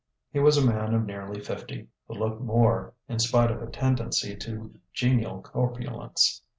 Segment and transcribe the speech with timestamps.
[0.33, 4.35] He was a man of nearly fifty, who looked more, in spite of a tendency
[4.35, 6.41] to genial corpulence.